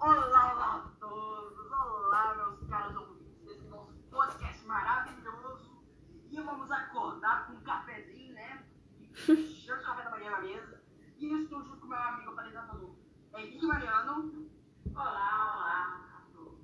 Olá, 0.00 0.52
olá 0.52 0.74
a 0.76 1.00
todos! 1.00 1.72
Olá, 1.72 2.34
meus 2.36 2.70
caros 2.70 2.96
ouvintes 2.96 3.44
desse 3.44 3.66
nosso 3.68 3.92
podcast 4.08 4.64
maravilhoso. 4.64 5.82
E 6.30 6.40
vamos 6.40 6.70
acordar 6.70 7.48
com 7.48 7.54
um 7.54 7.60
cafezinho, 7.62 8.32
né? 8.32 8.64
Cheio 9.12 9.76
de 9.76 9.84
café 9.84 10.04
da 10.04 10.10
manhã 10.10 10.30
na 10.30 10.40
mesa. 10.40 10.80
E 11.18 11.32
eu 11.32 11.38
estou 11.38 11.64
junto 11.64 11.80
com 11.80 11.88
meu 11.88 11.98
amigo 11.98 12.30
apresentador 12.30 12.94
Henrique 13.36 13.66
Mariano. 13.66 14.48
Olá, 14.94 15.56
olá 15.56 16.16
a 16.16 16.32
todos. 16.32 16.60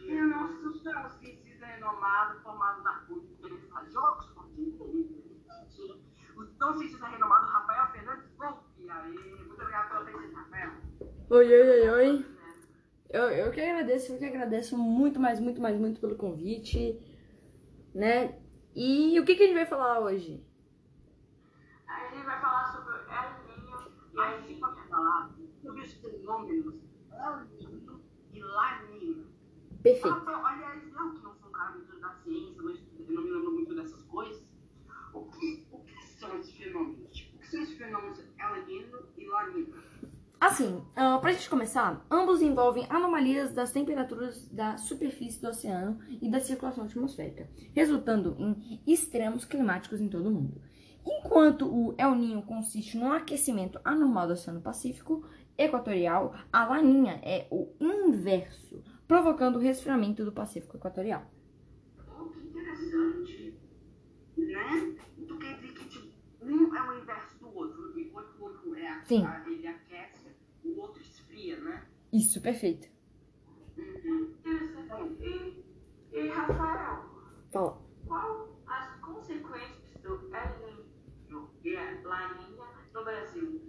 E 0.00 0.14
o 0.14 0.28
nosso 0.28 0.80
transfixista 0.80 1.66
renomado, 1.66 2.40
formado 2.42 2.82
na 2.84 2.92
PUC, 3.08 3.38
ele 3.42 3.58
faz 3.72 3.92
jogos 3.92 4.26
esportivos. 4.26 4.88
O 6.36 6.46
transfixista 6.46 7.08
renomado 7.08 7.44
Rafael 7.44 7.90
Fernandes 7.90 8.36
Volpe. 8.36 8.88
Aê, 8.88 9.08
muito 9.08 9.52
obrigado 9.52 9.88
pela 9.88 10.04
presença, 10.04 10.38
Rafael. 10.38 10.72
Oi, 11.30 11.46
oi, 11.46 11.70
oi, 11.70 11.90
oi. 11.90 12.37
Eu, 13.10 13.30
eu 13.30 13.50
que 13.50 13.60
agradeço, 13.60 14.12
eu 14.12 14.18
que 14.18 14.26
agradeço 14.26 14.76
muito 14.76 15.18
mais, 15.18 15.40
muito 15.40 15.60
mais, 15.60 15.78
muito 15.78 15.98
pelo 15.98 16.16
convite, 16.16 17.00
né? 17.94 18.38
E 18.76 19.18
o 19.18 19.24
que, 19.24 19.34
que 19.34 19.44
a 19.44 19.46
gente 19.46 19.54
vai 19.54 19.66
falar 19.66 20.00
hoje? 20.00 20.44
A 21.86 22.14
gente 22.14 22.24
vai 22.24 22.40
falar 22.40 22.70
sobre 22.70 22.92
o 22.92 22.96
El 22.96 23.48
e 24.14 24.20
a 24.20 24.40
gente 24.40 24.60
vai 24.60 24.88
falar 24.88 25.30
sobre 25.62 25.82
os 25.82 25.92
fenômenos 25.94 26.74
El 27.12 27.44
Niño 27.58 28.00
e 28.34 28.40
La. 28.40 28.78
Perfeito. 29.82 30.08
Rafael, 30.08 30.44
aliás, 30.44 30.82
eu 30.82 30.90
que 30.90 31.22
não 31.22 31.34
sou 31.34 31.48
um 31.48 31.52
cara 31.52 31.70
muito 31.70 31.98
da 32.00 32.12
ciência, 32.16 32.62
mas 32.62 32.78
eu 32.98 33.14
não 33.14 33.22
me 33.22 33.30
lembro 33.30 33.52
muito 33.52 33.74
dessas 33.74 34.02
coisas. 34.02 34.44
O 35.14 35.24
que, 35.30 35.66
o 35.70 35.78
que 35.78 36.04
são 36.04 36.36
esses 36.38 36.54
fenômenos? 36.56 37.10
Tipo, 37.10 37.36
o 37.36 37.38
que 37.38 37.46
são 37.46 37.62
esses 37.62 37.78
fenômenos 37.78 38.18
El 38.38 38.66
Niño 38.66 38.98
e 39.16 39.26
La? 39.28 39.46
Assim, 40.40 40.76
uh, 40.96 41.20
pra 41.20 41.32
gente 41.32 41.50
começar, 41.50 42.06
ambos 42.08 42.40
envolvem 42.40 42.86
anomalias 42.88 43.52
das 43.52 43.72
temperaturas 43.72 44.46
da 44.48 44.76
superfície 44.76 45.42
do 45.42 45.48
oceano 45.48 45.98
e 46.22 46.30
da 46.30 46.38
circulação 46.38 46.84
atmosférica, 46.84 47.50
resultando 47.74 48.36
em 48.38 48.80
extremos 48.86 49.44
climáticos 49.44 50.00
em 50.00 50.08
todo 50.08 50.28
o 50.28 50.32
mundo. 50.32 50.60
Enquanto 51.04 51.66
o 51.66 51.94
El 51.98 52.14
Niño 52.14 52.42
consiste 52.42 52.96
no 52.96 53.10
aquecimento 53.12 53.80
anormal 53.84 54.26
do 54.28 54.34
Oceano 54.34 54.60
Pacífico 54.60 55.26
Equatorial, 55.56 56.34
a 56.52 56.66
Laninha 56.66 57.18
é 57.24 57.48
o 57.50 57.74
inverso, 57.80 58.84
provocando 59.08 59.56
o 59.56 59.60
resfriamento 59.60 60.24
do 60.24 60.30
Pacífico 60.30 60.76
Equatorial. 60.76 61.22
Oh, 62.16 62.26
que 62.26 62.40
interessante. 62.46 63.58
Né? 64.36 64.96
Então 65.16 65.36
quer 65.38 65.54
dizer 65.56 65.72
que 65.72 65.88
tipo, 65.88 66.08
um 66.42 66.76
é 66.76 66.90
o 66.90 67.00
inverso 67.00 67.38
do 67.40 67.56
outro. 67.56 67.98
Enquanto 67.98 68.38
o 68.38 68.44
outro 68.44 68.74
é 68.76 68.88
a, 68.88 69.02
Sim. 69.04 69.24
a- 69.24 69.44
ele 69.48 69.66
aquece, 69.66 70.28
o 70.64 70.78
outro 70.78 71.00
esfria, 71.02 71.58
né? 71.58 71.86
Isso, 72.18 72.40
perfeito. 72.40 72.88
E, 75.20 75.64
e 76.12 76.28
Rafael, 76.28 77.04
Fala. 77.52 77.80
qual 78.08 78.48
as 78.66 79.00
consequências 79.00 80.02
do 80.02 80.14
El 80.34 80.50
Niño 80.58 81.48
e 81.62 81.76
a 81.76 82.00
La 82.04 82.34
Niña 82.34 82.66
no 82.92 83.04
Brasil? 83.04 83.60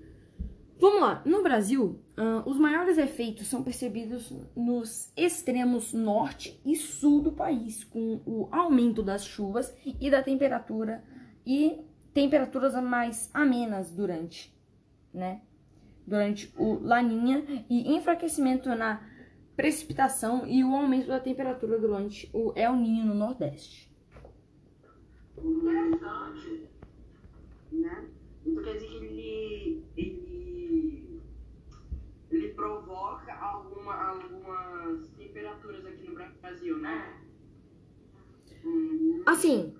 Vamos 0.79 1.01
lá, 1.01 1.21
no 1.25 1.43
Brasil, 1.43 1.99
ah, 2.17 2.41
os 2.45 2.57
maiores 2.57 2.97
efeitos 2.97 3.45
são 3.47 3.61
percebidos 3.61 4.33
nos 4.55 5.11
extremos 5.15 5.93
norte 5.93 6.59
e 6.65 6.75
sul 6.75 7.21
do 7.21 7.33
país, 7.33 7.83
com 7.83 8.21
o 8.25 8.47
aumento 8.51 9.03
das 9.03 9.25
chuvas 9.25 9.75
e 9.85 10.09
da 10.09 10.23
temperatura 10.23 11.03
e 11.45 11.81
temperaturas 12.15 12.73
mais 12.81 13.29
amenas 13.31 13.91
durante, 13.91 14.51
né? 15.13 15.41
Durante 16.09 16.51
o 16.57 16.79
Laninha 16.81 17.43
e 17.69 17.95
enfraquecimento 17.95 18.67
na 18.69 19.01
precipitação 19.55 20.47
e 20.47 20.63
o 20.63 20.73
aumento 20.75 21.07
da 21.07 21.19
temperatura 21.19 21.77
durante 21.77 22.29
o 22.33 22.51
El 22.55 22.75
Niño 22.77 23.05
no 23.05 23.13
Nordeste. 23.13 23.89
Interessante. 25.37 26.67
Né? 27.71 28.09
Então 28.45 28.63
quer 28.63 28.73
dizer 28.73 28.87
que 28.87 28.95
ele, 28.95 29.83
ele, 29.95 31.21
ele 32.31 32.47
provoca 32.53 33.33
alguma, 33.35 33.93
algumas 33.93 35.07
temperaturas 35.09 35.85
aqui 35.85 36.07
no 36.09 36.15
Brasil, 36.15 36.77
né? 36.79 37.17
Hum. 38.65 39.21
Assim, 39.25 39.75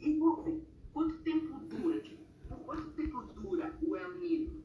E 0.00 0.12
por- 0.14 0.60
quanto 0.92 1.16
tempo 1.18 1.58
dura? 1.60 2.00
Tipo, 2.00 2.22
por 2.48 2.58
quanto 2.60 2.90
tempo 2.90 3.22
dura 3.34 3.74
o 3.82 3.96
El 3.96 4.14
Niño? 4.18 4.60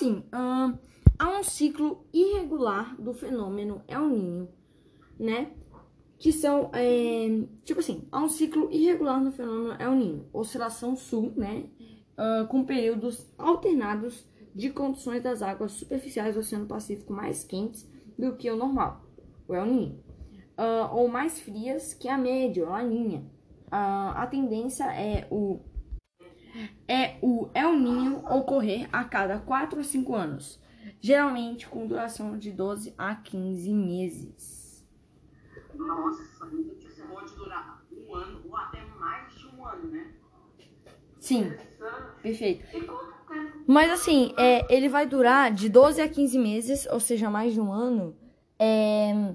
Assim, 0.00 0.24
ahn, 0.32 0.78
há 1.18 1.28
um 1.28 1.42
ciclo 1.42 2.06
irregular 2.10 2.96
do 2.98 3.12
fenômeno 3.12 3.82
El 3.86 4.08
Niño, 4.08 4.48
né? 5.18 5.52
Que 6.18 6.32
são, 6.32 6.70
é, 6.72 7.44
tipo 7.64 7.80
assim, 7.80 8.08
há 8.10 8.18
um 8.18 8.28
ciclo 8.30 8.70
irregular 8.72 9.22
no 9.22 9.30
fenômeno 9.30 9.76
El 9.78 9.94
Niño, 9.96 10.26
oscilação 10.32 10.96
sul, 10.96 11.34
né? 11.36 11.66
ah, 12.16 12.46
com 12.48 12.64
períodos 12.64 13.30
alternados 13.36 14.26
de 14.54 14.70
condições 14.70 15.22
das 15.22 15.42
águas 15.42 15.72
superficiais 15.72 16.34
do 16.34 16.40
Oceano 16.40 16.66
Pacífico 16.66 17.12
mais 17.12 17.44
quentes 17.44 17.86
do 18.18 18.36
que 18.36 18.50
o 18.50 18.56
normal, 18.56 19.04
o 19.46 19.54
El 19.54 19.66
Niño, 19.66 20.02
ah, 20.56 20.88
ou 20.94 21.08
mais 21.08 21.38
frias 21.40 21.92
que 21.92 22.08
a 22.08 22.16
média, 22.16 22.64
ou 22.64 22.72
a 22.72 22.78
Laninha. 22.78 23.22
Ah, 23.70 24.22
a 24.22 24.26
tendência 24.26 24.84
é 24.94 25.28
o 25.30 25.60
é 26.88 27.16
o 27.22 27.48
El 27.54 27.78
Niño 27.78 28.24
ocorrer 28.28 28.88
a 28.92 29.04
cada 29.04 29.38
4 29.38 29.80
a 29.80 29.84
5 29.84 30.14
anos, 30.14 30.60
geralmente 31.00 31.68
com 31.68 31.86
duração 31.86 32.38
de 32.38 32.50
12 32.50 32.94
a 32.96 33.14
15 33.14 33.72
meses. 33.72 34.84
Nossa, 35.74 36.22
tipo, 36.46 37.08
pode 37.08 37.34
durar 37.34 37.82
um 37.92 38.14
ano 38.14 38.42
ou 38.48 38.56
até 38.56 38.84
mais 38.98 39.32
de 39.34 39.46
um 39.46 39.64
ano, 39.64 39.88
né? 39.88 40.12
Sim, 41.18 41.52
perfeito. 42.22 42.66
Mas 43.66 43.90
assim, 43.90 44.34
é, 44.36 44.74
ele 44.74 44.88
vai 44.88 45.06
durar 45.06 45.52
de 45.52 45.68
12 45.68 46.00
a 46.00 46.08
15 46.08 46.38
meses, 46.38 46.86
ou 46.90 46.98
seja, 46.98 47.30
mais 47.30 47.52
de 47.52 47.60
um 47.60 47.72
ano, 47.72 48.16
é, 48.58 49.34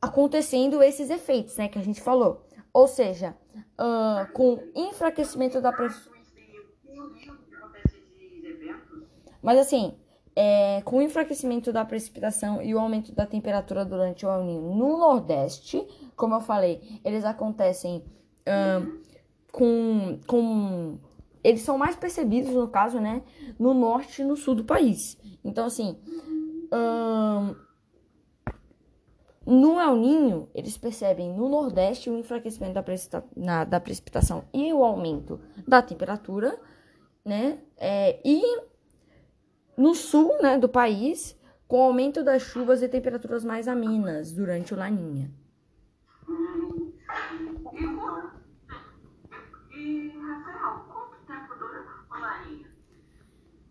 acontecendo 0.00 0.82
esses 0.82 1.10
efeitos, 1.10 1.56
né, 1.56 1.68
que 1.68 1.78
a 1.78 1.82
gente 1.82 2.00
falou. 2.00 2.44
Ou 2.72 2.86
seja, 2.86 3.36
ah, 3.76 4.28
com 4.32 4.62
enfraquecimento 4.74 5.60
da 5.60 5.72
pressão. 5.72 6.12
Tem 6.34 7.00
um 7.00 7.06
livro 7.08 7.38
que 7.38 7.54
acontece 7.54 7.96
esses 8.20 8.44
eventos? 8.44 9.04
Mas 9.42 9.58
assim, 9.58 9.94
é, 10.34 10.82
com 10.82 10.98
o 10.98 11.02
enfraquecimento 11.02 11.72
da 11.72 11.84
precipitação 11.84 12.62
e 12.62 12.74
o 12.74 12.78
aumento 12.78 13.12
da 13.12 13.26
temperatura 13.26 13.84
durante 13.84 14.24
o 14.24 14.30
El 14.30 14.44
Niño 14.44 14.74
no 14.74 14.96
Nordeste, 14.98 15.86
como 16.16 16.34
eu 16.34 16.40
falei, 16.40 17.00
eles 17.04 17.24
acontecem 17.24 18.04
com, 19.52 20.18
com. 20.26 20.98
Eles 21.44 21.60
são 21.62 21.78
mais 21.78 21.94
percebidos, 21.96 22.52
no 22.52 22.68
caso, 22.68 22.98
né? 23.00 23.22
No 23.58 23.72
norte 23.74 24.22
e 24.22 24.24
no 24.24 24.36
sul 24.36 24.54
do 24.54 24.64
país. 24.64 25.16
Então, 25.44 25.66
assim. 25.66 25.96
no 29.46 29.80
El 29.80 29.96
Niño, 29.96 30.48
eles 30.54 30.76
percebem 30.76 31.32
no 31.34 31.48
Nordeste 31.48 32.10
o 32.10 32.18
enfraquecimento 32.18 32.74
da, 32.74 32.82
precipita- 32.82 33.24
na- 33.34 33.64
da 33.64 33.80
precipitação 33.80 34.44
e 34.52 34.72
o 34.72 34.84
aumento 34.84 35.40
da 35.66 35.80
temperatura, 35.80 36.58
né? 37.24 37.58
É, 37.78 38.20
e 38.24 38.42
no 39.78 39.94
sul 39.94 40.36
né, 40.42 40.58
do 40.58 40.68
país, 40.68 41.38
com 41.68 41.78
o 41.78 41.82
aumento 41.84 42.24
das 42.24 42.42
chuvas 42.42 42.82
e 42.82 42.88
temperaturas 42.88 43.44
mais 43.44 43.68
amenas 43.68 44.32
durante 44.32 44.74
o 44.74 44.76
Laninha. 44.76 45.30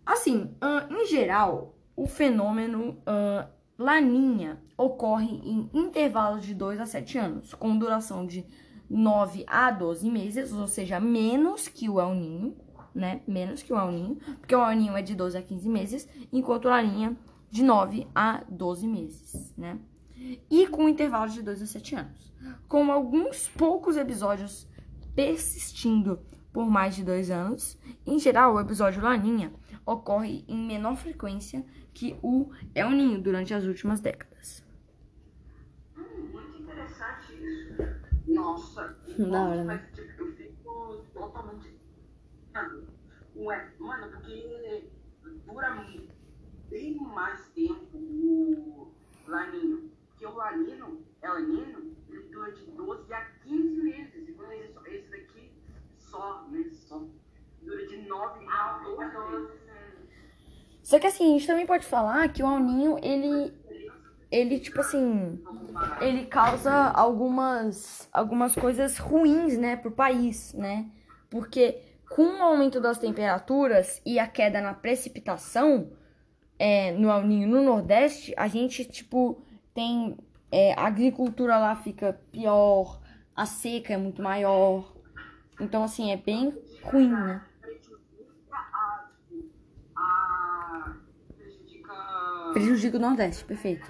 Assim, 0.06 0.56
em 0.90 1.06
geral, 1.08 1.76
o 1.94 2.08
fenômeno 2.08 3.04
Laninha 3.78 4.62
ocorre 4.78 5.42
em 5.44 5.70
intervalos 5.74 6.46
de 6.46 6.54
2 6.54 6.80
a 6.80 6.86
7 6.86 7.18
anos, 7.18 7.54
com 7.54 7.78
duração 7.78 8.26
de 8.26 8.46
9 8.90 9.44
a 9.46 9.70
12 9.72 10.10
meses, 10.10 10.54
ou 10.54 10.68
seja, 10.68 11.02
menos 11.02 11.68
que 11.68 11.90
o 11.90 12.00
El 12.00 12.16
Ninho, 12.16 12.56
né? 12.94 13.22
Menos 13.28 13.64
que 13.64 13.74
o 13.74 13.78
El 13.80 13.92
Ninho, 13.92 14.16
porque 14.40 14.56
o 14.56 14.64
El 14.64 14.78
Ninho 14.78 14.98
é 14.98 15.02
de 15.02 15.16
12 15.16 15.38
a 15.38 15.42
15 15.42 15.70
meses, 15.70 16.10
enquanto 16.32 16.66
o 16.66 16.70
Laninha 16.70 17.16
de 17.50 17.64
9 17.64 18.08
a 18.14 18.44
12 18.50 18.88
meses, 18.88 19.54
né? 19.58 19.80
E 20.50 20.68
com 20.68 20.90
intervalos 20.90 21.34
de 21.34 21.42
2 21.42 21.62
a 21.62 21.66
7 21.66 21.96
anos, 21.96 22.34
com 22.68 22.92
alguns 22.92 23.48
poucos 23.50 23.98
episódios 23.98 24.68
persistindo 25.16 26.20
por 26.54 26.70
mais 26.70 26.96
de 26.96 27.04
dois 27.04 27.30
anos. 27.30 27.78
Em 28.06 28.20
geral, 28.20 28.56
o 28.56 28.60
episódio 28.60 29.02
Laninha 29.02 29.52
ocorre 29.86 30.44
em 30.48 30.58
menor 30.58 30.96
frequência 30.96 31.64
que 31.94 32.16
o 32.22 32.52
El 32.76 32.92
Ninho 32.92 33.22
durante 33.22 33.54
as 33.54 33.64
últimas 33.64 34.00
décadas. 34.00 34.64
Hum, 35.96 36.30
muito 36.32 36.62
interessante 36.62 37.34
isso. 37.34 37.74
Nossa, 38.28 38.96
Da 39.18 39.26
nossa, 39.26 39.64
Ué, 43.38 43.72
mano, 43.80 44.10
porque 44.10 44.90
dura 45.46 45.86
bem 46.70 46.96
mais 46.98 47.48
tempo 47.50 47.98
o 47.98 48.92
laninho. 49.28 49.92
Porque 50.10 50.26
o 50.26 50.36
lanino, 50.36 51.06
é 51.22 51.30
lanino, 51.30 51.96
ele 52.10 52.24
dura 52.30 52.52
de 52.52 52.66
12 52.72 53.14
a 53.14 53.26
15 53.44 53.84
meses. 53.84 54.30
e 54.30 54.34
quando 54.34 54.52
esse 54.88 55.12
daqui 55.12 55.52
só, 55.98 56.48
né? 56.50 56.68
Só 56.72 57.06
dura 57.62 57.86
de 57.86 57.98
9 58.08 58.46
a 58.48 58.52
ah, 58.52 58.82
12 58.84 59.52
Só 60.82 61.00
que 61.00 61.06
assim, 61.06 61.26
a 61.26 61.38
gente 61.38 61.46
também 61.46 61.68
pode 61.68 61.86
falar 61.86 62.28
que 62.30 62.42
o 62.42 62.48
alninho, 62.48 62.98
ele. 63.04 63.54
Ele, 64.32 64.60
tipo 64.60 64.82
assim. 64.82 65.40
Ele 66.02 66.26
causa 66.26 66.74
algumas. 66.74 68.10
Algumas 68.12 68.56
coisas 68.56 68.98
ruins, 68.98 69.58
né? 69.58 69.76
Pro 69.76 69.92
país, 69.92 70.54
né? 70.54 70.90
Porque 71.30 71.82
com 72.10 72.40
o 72.40 72.44
aumento 72.44 72.80
das 72.80 72.98
temperaturas 72.98 74.02
e 74.06 74.20
a 74.20 74.28
queda 74.28 74.62
na 74.62 74.74
precipitação 74.74 75.92
é, 76.60 76.92
no 76.92 77.10
El 77.10 77.24
no 77.24 77.64
Nordeste, 77.64 78.34
a 78.38 78.48
gente, 78.48 78.86
tipo, 78.86 79.44
tem 79.74 80.18
é, 80.52 80.74
a 80.74 80.88
agricultura 80.88 81.58
lá 81.58 81.76
fica 81.76 82.14
pior, 82.32 83.00
a 83.36 83.46
seca 83.46 83.94
é 83.94 83.98
muito 83.98 84.22
maior. 84.22 84.96
Então, 85.60 85.84
assim, 85.84 86.12
é 86.12 86.18
bem 86.18 86.56
ruim, 86.84 87.10
né? 87.10 87.44
Prejudica 87.62 88.56
a, 88.56 89.10
tipo, 89.28 89.50
a. 89.96 90.96
Prejudica. 91.36 91.94
Prejudica 92.54 92.98
o 92.98 93.00
Nordeste, 93.00 93.46
perfeito. 93.46 93.88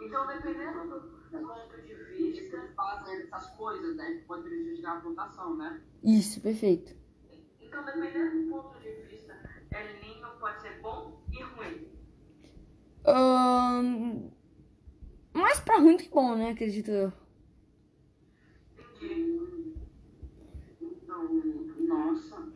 Então, 0.00 0.26
dependendo 0.26 0.88
do 0.88 1.38
ponto 1.38 1.82
de 1.82 1.94
vista, 2.16 2.68
fazem 2.76 3.22
essas 3.22 3.50
coisas, 3.56 3.96
né? 3.96 4.22
Pode 4.26 4.42
prejudicar 4.42 4.98
a 4.98 5.00
plantação, 5.00 5.56
né? 5.56 5.80
Isso, 6.02 6.40
perfeito. 6.40 6.97
Então, 7.78 7.84
dependendo 7.84 8.44
do 8.44 8.50
ponto 8.50 8.80
de 8.80 8.90
vista, 9.02 9.38
El 9.70 10.00
Ninho 10.00 10.28
pode 10.40 10.60
ser 10.60 10.80
bom 10.80 11.22
e 11.30 11.40
ruim. 11.44 11.88
Ahn, 13.06 14.30
mais 15.32 15.60
pra 15.60 15.78
ruim 15.78 15.96
que 15.96 16.08
bom, 16.08 16.34
né? 16.34 16.50
Acredito 16.50 16.90
eu. 16.90 17.12
Entendi. 18.76 19.76
Então, 20.80 21.24
nossa. 21.86 22.52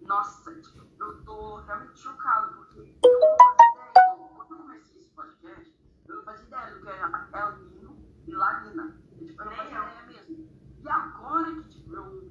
Nossa, 0.00 0.54
tipo, 0.60 0.84
eu 0.98 1.24
tô 1.24 1.60
realmente 1.60 1.96
chocado, 1.96 2.56
porque 2.56 2.80
eu 3.04 3.20
não 3.20 3.36
fazia 3.36 3.70
ideia. 3.70 4.32
Quando 4.34 4.50
eu 4.50 4.58
comecei 4.58 4.96
esse 4.96 5.10
podcast, 5.10 5.72
eu 6.08 6.16
não 6.16 6.24
fazia 6.24 6.46
ideia 6.46 6.74
do 6.74 6.80
que 6.80 6.88
era 6.88 7.28
El 7.34 7.56
Ninho 7.58 7.96
e 8.26 8.32
La 8.32 8.60
Nina. 8.62 9.00
Eu, 9.12 9.26
tipo, 9.26 9.40
eu 9.40 9.44
não 9.44 9.52
fazia 9.52 9.78
ideia 9.78 10.06
mesmo. 10.08 10.50
E 10.82 10.88
agora 10.88 11.54
que 11.54 11.68
tipo, 11.68 11.94
eu 11.94 12.29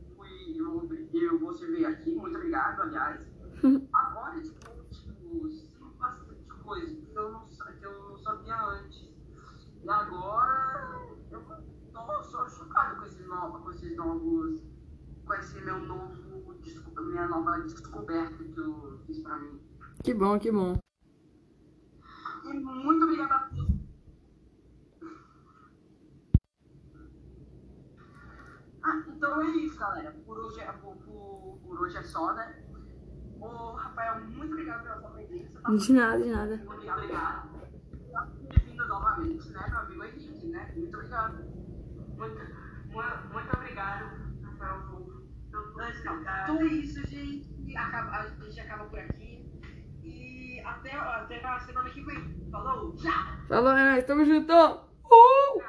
eu, 0.59 0.89
eu, 1.13 1.39
você 1.39 1.67
veio 1.67 1.87
aqui, 1.87 2.15
muito 2.15 2.35
obrigado, 2.35 2.81
aliás. 2.81 3.21
Agora, 3.93 4.41
tipo, 4.41 4.83
tipo, 4.91 5.49
sei 5.49 5.69
bastante 5.97 6.45
coisa 6.63 6.85
que 6.87 7.17
eu 7.17 7.31
não, 7.31 7.47
que 7.47 7.85
eu 7.85 8.09
não 8.09 8.17
sabia 8.17 8.61
antes. 8.65 9.09
E 9.83 9.89
agora 9.89 11.07
eu 11.31 11.41
tô 11.93 12.23
só 12.23 12.47
chocado 12.47 12.99
com 12.99 13.05
esses 13.05 13.25
novos, 13.27 13.63
com 13.63 13.71
esses 13.71 13.95
novos, 13.95 14.61
com 15.25 15.33
esse 15.33 15.61
meu 15.61 15.79
novo, 15.79 16.19
minha 17.09 17.27
nova 17.27 17.59
descoberta 17.61 18.43
que 18.43 18.57
eu 18.57 18.99
fiz 19.05 19.21
pra 19.23 19.37
mim. 19.39 19.59
Que 20.03 20.13
bom, 20.13 20.39
que 20.39 20.51
bom. 20.51 20.79
E 22.45 22.53
muito 22.53 22.98
Ah, 28.83 29.03
então 29.07 29.41
é 29.41 29.45
isso, 29.57 29.77
galera. 29.79 30.11
Por 30.25 30.37
hoje 30.37 30.59
é, 30.61 30.71
por, 30.73 30.95
por, 30.97 31.59
por 31.63 31.81
hoje 31.81 31.97
é 31.97 32.03
só, 32.03 32.33
né? 32.33 32.63
Ô, 33.41 33.73
Rafael, 33.73 34.21
muito 34.21 34.51
obrigado 34.53 34.83
pela 34.83 34.99
sua 34.99 35.09
presença. 35.11 35.59
Tá? 35.61 35.71
De 35.71 35.93
nada, 35.93 36.21
de 36.21 36.29
nada. 36.29 36.57
Muito 36.65 36.89
obrigado. 36.91 37.49
Bem-vindo 38.49 38.87
novamente, 38.87 39.49
né, 39.51 39.65
meu 39.69 39.79
amigo 39.79 40.03
Henrique, 40.03 40.47
né? 40.47 40.73
Muito 40.75 40.97
obrigado. 40.97 41.43
Muito, 42.17 42.39
muito, 43.31 43.53
obrigado, 43.55 44.05
Rafael, 44.43 44.81
pelo 45.51 45.81
Então 45.81 46.59
é 46.59 46.65
isso, 46.65 47.07
gente. 47.07 47.77
Acaba- 47.77 48.11
a 48.17 48.27
gente 48.27 48.59
acaba 48.59 48.85
por 48.85 48.99
aqui. 48.99 49.47
E 50.03 50.59
até, 50.65 50.93
até 50.95 51.45
a 51.45 51.59
semana 51.59 51.89
que 51.89 52.03
vem. 52.03 52.49
Falou! 52.51 52.95
Tchau! 52.95 53.11
Falou, 53.47 53.71
é 53.71 53.91
nóis, 53.91 54.03
tamo 54.05 54.25
junto! 54.25 54.53
Uh! 54.53 55.61